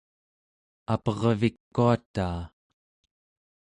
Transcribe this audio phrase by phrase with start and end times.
[0.93, 2.37] apervikuataa